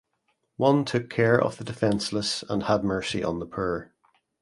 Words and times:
One 0.57 0.83
took 0.83 1.11
care 1.11 1.39
of 1.39 1.57
the 1.57 1.63
defenseless 1.63 2.41
and 2.49 2.63
had 2.63 2.83
mercy 2.83 3.23
on 3.23 3.37
the 3.37 3.45
poor. 3.45 3.93